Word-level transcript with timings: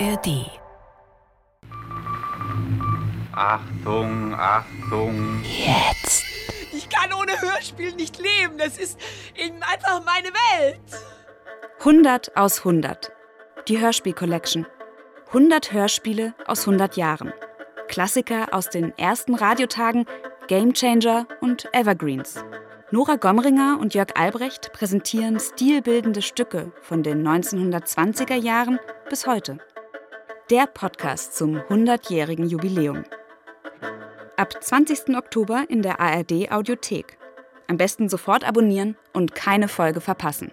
ARD. 0.00 0.46
Achtung, 3.32 4.32
Achtung. 4.32 5.42
Jetzt. 5.42 6.24
Ich 6.72 6.88
kann 6.88 7.12
ohne 7.12 7.40
Hörspiel 7.40 7.94
nicht 7.94 8.16
leben. 8.18 8.58
Das 8.58 8.78
ist 8.78 8.96
eben 9.34 9.60
einfach 9.62 10.04
meine 10.04 10.28
Welt. 10.28 10.80
100 11.80 12.36
aus 12.36 12.58
100. 12.58 13.10
Die 13.66 13.80
Hörspiel-Collection. 13.80 14.66
100 15.28 15.72
Hörspiele 15.72 16.32
aus 16.46 16.60
100 16.60 16.96
Jahren. 16.96 17.32
Klassiker 17.88 18.54
aus 18.54 18.70
den 18.70 18.96
ersten 18.98 19.34
Radiotagen, 19.34 20.06
Gamechanger 20.46 21.26
und 21.40 21.68
Evergreens. 21.74 22.44
Nora 22.92 23.16
Gomringer 23.16 23.78
und 23.80 23.94
Jörg 23.94 24.16
Albrecht 24.16 24.72
präsentieren 24.72 25.40
stilbildende 25.40 26.22
Stücke 26.22 26.70
von 26.82 27.02
den 27.02 27.26
1920er 27.26 28.36
Jahren 28.36 28.78
bis 29.10 29.26
heute. 29.26 29.58
Der 30.50 30.66
Podcast 30.66 31.36
zum 31.36 31.56
100-jährigen 31.56 32.48
Jubiläum. 32.48 33.04
Ab 34.38 34.54
20. 34.58 35.14
Oktober 35.14 35.66
in 35.68 35.82
der 35.82 36.00
ARD 36.00 36.50
Audiothek. 36.50 37.18
Am 37.66 37.76
besten 37.76 38.08
sofort 38.08 38.48
abonnieren 38.48 38.96
und 39.12 39.34
keine 39.34 39.68
Folge 39.68 40.00
verpassen. 40.00 40.50